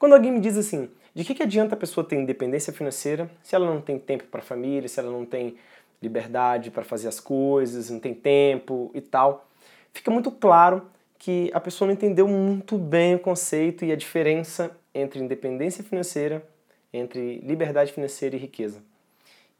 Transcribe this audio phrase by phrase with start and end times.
[0.00, 3.54] Quando alguém me diz assim, de que, que adianta a pessoa ter independência financeira se
[3.54, 5.56] ela não tem tempo para a família, se ela não tem
[6.02, 9.46] liberdade para fazer as coisas, não tem tempo e tal?
[9.92, 10.86] Fica muito claro
[11.18, 16.42] que a pessoa não entendeu muito bem o conceito e a diferença entre independência financeira,
[16.90, 18.82] entre liberdade financeira e riqueza.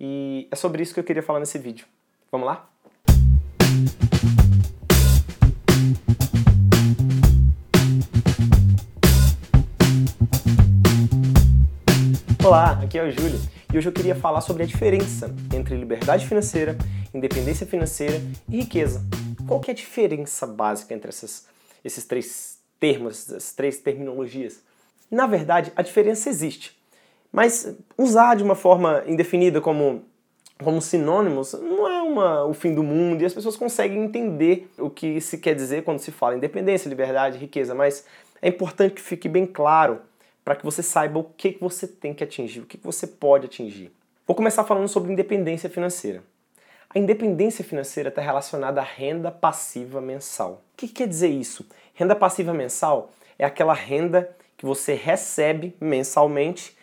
[0.00, 1.84] E é sobre isso que eu queria falar nesse vídeo.
[2.32, 2.66] Vamos lá?
[12.50, 13.38] Olá, aqui é o Júlio
[13.72, 16.76] e hoje eu queria falar sobre a diferença entre liberdade financeira,
[17.14, 19.04] independência financeira e riqueza.
[19.46, 21.46] Qual que é a diferença básica entre essas,
[21.84, 24.64] esses três termos, essas três terminologias?
[25.08, 26.76] Na verdade, a diferença existe,
[27.30, 30.02] mas usar de uma forma indefinida como,
[30.60, 34.90] como sinônimos não é uma, o fim do mundo e as pessoas conseguem entender o
[34.90, 38.04] que se quer dizer quando se fala independência, liberdade, riqueza, mas
[38.42, 40.00] é importante que fique bem claro
[40.50, 43.06] para que você saiba o que, que você tem que atingir, o que, que você
[43.06, 43.92] pode atingir.
[44.26, 46.24] Vou começar falando sobre independência financeira.
[46.92, 50.64] A independência financeira está relacionada à renda passiva mensal.
[50.72, 51.64] O que, que quer dizer isso?
[51.94, 56.76] Renda passiva mensal é aquela renda que você recebe mensalmente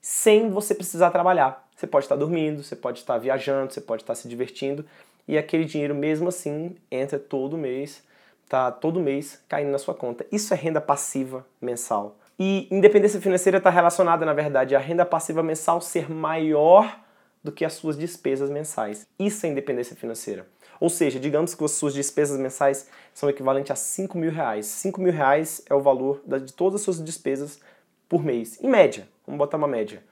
[0.00, 1.68] sem você precisar trabalhar.
[1.76, 4.84] Você pode estar dormindo, você pode estar viajando, você pode estar se divertindo
[5.28, 8.02] e aquele dinheiro mesmo assim entra todo mês,
[8.48, 10.26] tá todo mês caindo na sua conta.
[10.32, 12.16] Isso é renda passiva mensal.
[12.38, 17.00] E independência financeira está relacionada, na verdade, à renda passiva mensal ser maior
[17.42, 19.06] do que as suas despesas mensais.
[19.18, 20.46] Isso é independência financeira.
[20.80, 24.66] Ou seja, digamos que as suas despesas mensais são equivalentes a 5 mil reais.
[24.66, 27.60] 5 mil reais é o valor de todas as suas despesas
[28.08, 28.58] por mês.
[28.60, 30.02] Em média, vamos botar uma média.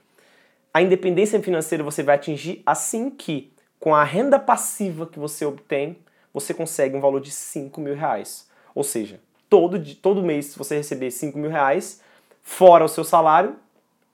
[0.73, 5.99] A independência financeira você vai atingir assim que, com a renda passiva que você obtém,
[6.33, 8.49] você consegue um valor de 5 mil reais.
[8.73, 12.01] Ou seja, todo, todo mês, se você receber 5 mil reais,
[12.43, 13.57] fora o seu salário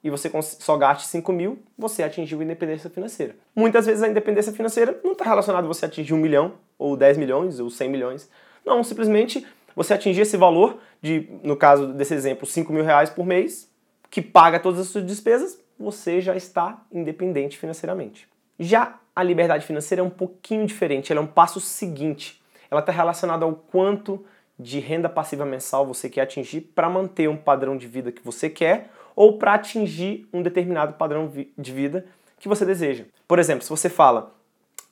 [0.02, 3.34] e você só gaste 5 mil, você atingiu a independência financeira.
[3.54, 7.18] Muitas vezes a independência financeira não está relacionada a você atingir um milhão, ou 10
[7.18, 8.30] milhões, ou 100 milhões.
[8.64, 13.26] Não, simplesmente você atingir esse valor de, no caso desse exemplo, 5 mil reais por
[13.26, 13.68] mês,
[14.08, 18.28] que paga todas as suas despesas, você já está independente financeiramente.
[18.58, 22.40] Já a liberdade financeira é um pouquinho diferente, ela é um passo seguinte.
[22.70, 24.24] Ela está relacionada ao quanto
[24.58, 28.48] de renda passiva mensal você quer atingir para manter um padrão de vida que você
[28.48, 32.06] quer ou para atingir um determinado padrão de vida
[32.38, 33.04] que você deseja.
[33.26, 34.34] Por exemplo, se você fala,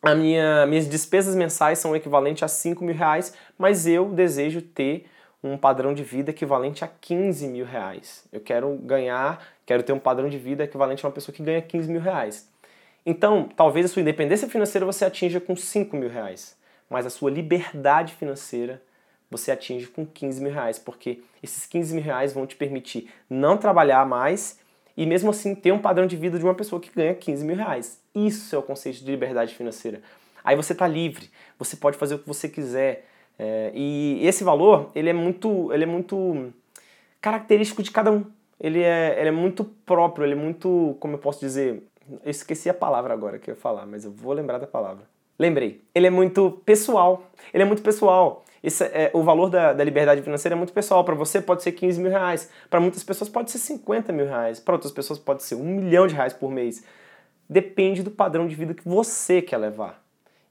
[0.02, 5.06] a minha, minhas despesas mensais são equivalentes a 5 mil reais, mas eu desejo ter
[5.42, 8.24] um padrão de vida equivalente a 15 mil reais.
[8.32, 11.60] Eu quero ganhar, quero ter um padrão de vida equivalente a uma pessoa que ganha
[11.60, 12.48] 15 mil reais.
[13.04, 16.56] Então, talvez a sua independência financeira você atinja com 5 mil reais,
[16.88, 18.82] mas a sua liberdade financeira
[19.36, 23.56] você atinge com 15 mil reais, porque esses 15 mil reais vão te permitir não
[23.56, 24.58] trabalhar mais
[24.96, 27.56] e mesmo assim ter um padrão de vida de uma pessoa que ganha 15 mil
[27.56, 28.00] reais.
[28.14, 30.00] Isso é o conceito de liberdade financeira.
[30.44, 33.06] Aí você está livre, você pode fazer o que você quiser.
[33.36, 36.52] É, e esse valor, ele é muito, ele é muito
[37.20, 38.24] característico de cada um.
[38.60, 41.82] Ele é, ele é muito próprio, ele é muito, como eu posso dizer,
[42.22, 45.13] eu esqueci a palavra agora que eu ia falar, mas eu vou lembrar da palavra.
[45.38, 45.82] Lembrei.
[45.94, 47.30] Ele é muito pessoal.
[47.52, 48.44] Ele é muito pessoal.
[48.62, 51.04] Esse é, o valor da, da liberdade financeira é muito pessoal.
[51.04, 54.58] Para você pode ser 15 mil reais, para muitas pessoas pode ser 50 mil reais,
[54.58, 56.82] para outras pessoas pode ser um milhão de reais por mês.
[57.48, 60.02] Depende do padrão de vida que você quer levar.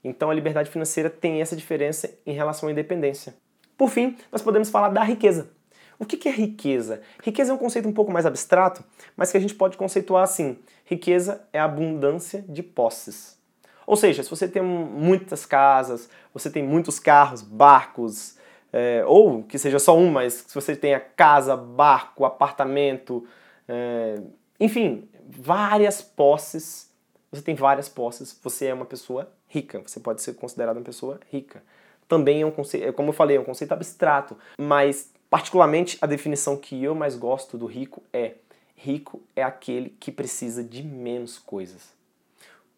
[0.04, 3.34] Então a liberdade financeira tem essa diferença em relação à independência.
[3.76, 5.50] Por fim, nós podemos falar da riqueza.
[5.98, 7.00] O que é riqueza?
[7.22, 8.84] Riqueza é um conceito um pouco mais abstrato,
[9.16, 13.38] mas que a gente pode conceituar assim: riqueza é abundância de posses.
[13.86, 18.36] Ou seja, se você tem muitas casas, você tem muitos carros, barcos,
[18.72, 23.26] é, ou que seja só um, mas se você tenha casa, barco, apartamento,
[23.68, 24.20] é,
[24.58, 26.90] enfim, várias posses,
[27.30, 31.20] você tem várias posses, você é uma pessoa rica, você pode ser considerado uma pessoa
[31.30, 31.62] rica.
[32.08, 36.56] Também é um conceito, como eu falei, é um conceito abstrato, mas particularmente a definição
[36.56, 38.34] que eu mais gosto do rico é
[38.76, 41.92] rico é aquele que precisa de menos coisas.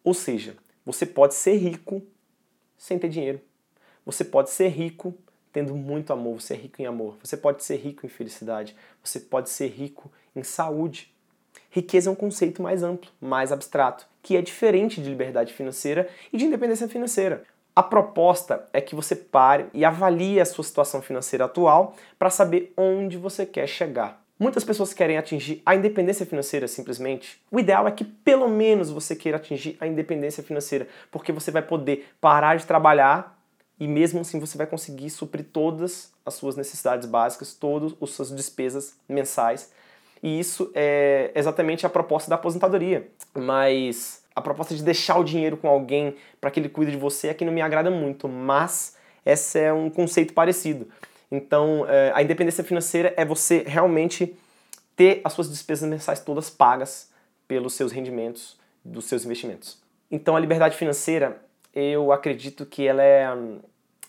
[0.03, 0.55] Ou seja,
[0.87, 2.01] você pode ser rico
[2.77, 3.41] sem ter dinheiro.
[4.05, 5.13] Você pode ser rico
[5.51, 7.17] tendo muito amor, você é rico em amor.
[7.21, 8.73] Você pode ser rico em felicidade.
[9.03, 11.13] Você pode ser rico em saúde.
[11.69, 16.37] Riqueza é um conceito mais amplo, mais abstrato, que é diferente de liberdade financeira e
[16.37, 17.43] de independência financeira.
[17.75, 22.71] A proposta é que você pare e avalie a sua situação financeira atual para saber
[22.77, 24.25] onde você quer chegar.
[24.39, 27.41] Muitas pessoas querem atingir a independência financeira simplesmente.
[27.49, 31.63] O ideal é que pelo menos você queira atingir a independência financeira, porque você vai
[31.63, 33.35] poder parar de trabalhar
[33.79, 38.31] e mesmo assim você vai conseguir suprir todas as suas necessidades básicas, todas as suas
[38.31, 39.71] despesas mensais
[40.21, 43.07] E isso é exatamente a proposta da aposentadoria.
[43.35, 47.29] Mas a proposta de deixar o dinheiro com alguém para que ele cuide de você
[47.29, 48.95] é que não me agrada muito, mas
[49.25, 50.87] esse é um conceito parecido.
[51.31, 54.35] Então, é, a independência financeira é você realmente
[54.95, 57.11] ter as suas despesas mensais todas pagas
[57.47, 59.77] pelos seus rendimentos, dos seus investimentos.
[60.09, 61.41] Então, a liberdade financeira,
[61.73, 63.27] eu acredito que ela é,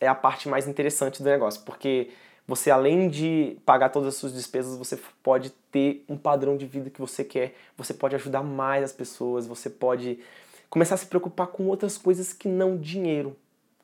[0.01, 2.11] é a parte mais interessante do negócio, porque
[2.47, 6.89] você, além de pagar todas as suas despesas, você pode ter um padrão de vida
[6.89, 10.19] que você quer, você pode ajudar mais as pessoas, você pode
[10.71, 13.37] começar a se preocupar com outras coisas que não dinheiro.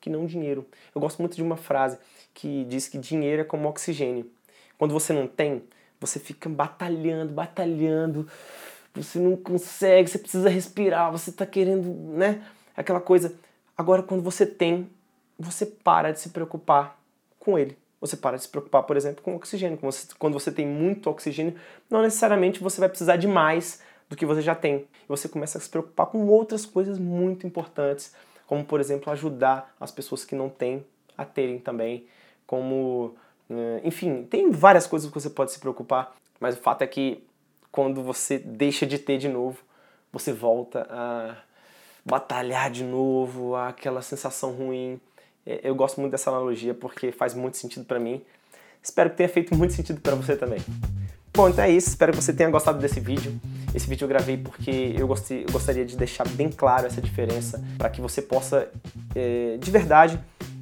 [0.05, 0.67] Que não dinheiro.
[0.93, 1.97] Eu gosto muito de uma frase
[2.31, 4.29] que diz que dinheiro é como oxigênio.
[4.77, 5.63] Quando você não tem,
[5.99, 8.27] você fica batalhando, batalhando,
[8.93, 12.43] você não consegue, você precisa respirar, você está querendo, né?
[12.77, 13.33] Aquela coisa.
[13.75, 14.87] Agora, quando você tem,
[15.39, 17.01] você para de se preocupar
[17.39, 17.75] com ele.
[17.99, 19.79] Você para de se preocupar, por exemplo, com oxigênio.
[20.19, 21.55] Quando você tem muito oxigênio,
[21.89, 24.85] não necessariamente você vai precisar de mais do que você já tem.
[25.07, 28.13] Você começa a se preocupar com outras coisas muito importantes,
[28.47, 30.85] como, por exemplo, ajudar as pessoas que não têm
[31.17, 32.07] a terem também,
[32.45, 33.15] como.
[33.49, 37.23] Eh, enfim, tem várias coisas que você pode se preocupar, mas o fato é que
[37.71, 39.57] quando você deixa de ter de novo,
[40.11, 41.35] você volta a
[42.05, 44.99] batalhar de novo, aquela sensação ruim.
[45.45, 48.23] Eu gosto muito dessa analogia porque faz muito sentido para mim.
[48.81, 50.59] Espero que tenha feito muito sentido para você também.
[51.35, 51.89] Bom, então é isso.
[51.89, 53.37] Espero que você tenha gostado desse vídeo.
[53.73, 57.61] Esse vídeo eu gravei porque eu, gostei, eu gostaria de deixar bem claro essa diferença
[57.77, 58.69] para que você possa,
[59.13, 60.17] é, de verdade,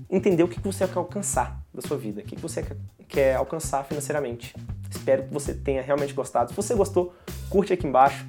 [0.10, 2.66] entender o que você quer alcançar da sua vida, o que você
[3.08, 4.56] quer alcançar financeiramente.
[4.90, 6.50] Espero que você tenha realmente gostado.
[6.50, 7.14] Se você gostou,
[7.52, 8.26] curte aqui embaixo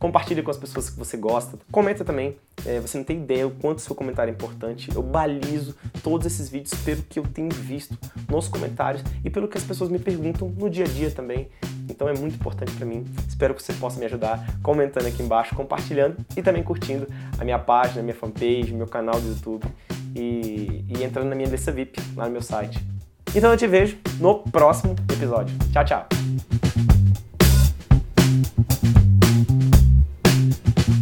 [0.00, 3.50] compartilhe com as pessoas que você gosta, comenta também, é, você não tem ideia o
[3.50, 4.90] quanto seu comentário é importante.
[4.92, 7.96] Eu balizo todos esses vídeos pelo que eu tenho visto
[8.28, 11.48] nos comentários e pelo que as pessoas me perguntam no dia a dia também.
[11.88, 13.04] Então é muito importante para mim.
[13.28, 17.06] Espero que você possa me ajudar comentando aqui embaixo, compartilhando e também curtindo
[17.38, 19.66] a minha página, a minha fanpage, meu canal do YouTube
[20.16, 22.82] e, e entrando na minha lista VIP lá no meu site.
[23.34, 25.54] Então eu te vejo no próximo episódio.
[25.72, 26.89] Tchau, tchau!